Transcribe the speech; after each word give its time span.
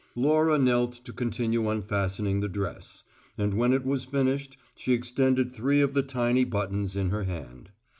Laura 0.15 0.57
knelt 0.57 0.93
to 1.05 1.13
continue 1.13 1.69
unfastening 1.69 2.39
the 2.39 2.49
dress; 2.49 3.03
and 3.37 3.53
when 3.53 3.71
it 3.71 3.85
was 3.85 4.03
finished 4.03 4.57
she 4.73 4.93
extended 4.93 5.51
three 5.51 5.79
of 5.79 5.93
the 5.93 6.01
tiny 6.01 6.43
buttons 6.43 6.95
in 6.95 7.11
her 7.11 7.25
hand. 7.25 7.69